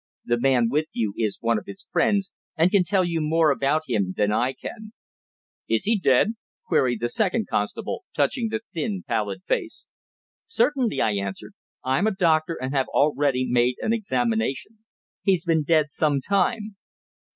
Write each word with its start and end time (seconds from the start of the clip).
The 0.25 0.39
man 0.39 0.67
with 0.71 0.87
you 0.93 1.13
is 1.15 1.37
one 1.41 1.59
of 1.59 1.65
his 1.67 1.87
friends, 1.91 2.31
and 2.57 2.71
can 2.71 2.83
tell 2.83 3.03
you 3.05 3.21
more 3.21 3.51
about 3.51 3.83
him 3.85 4.15
than 4.17 4.31
I 4.31 4.53
can." 4.53 4.93
"Is 5.69 5.83
he 5.83 5.95
dead?" 5.95 6.33
queried 6.65 7.01
the 7.01 7.07
second 7.07 7.47
constable, 7.47 8.05
touching 8.15 8.49
the 8.49 8.61
thin, 8.73 9.03
pallid 9.07 9.43
face. 9.43 9.87
"Certainly," 10.47 11.01
I 11.01 11.11
answered. 11.11 11.53
"I'm 11.83 12.07
a 12.07 12.15
doctor, 12.15 12.57
and 12.59 12.73
have 12.73 12.87
already 12.87 13.45
made 13.47 13.75
an 13.81 13.93
examination. 13.93 14.79
He's 15.21 15.45
been 15.45 15.61
dead 15.61 15.91
some 15.91 16.19
time." 16.19 16.77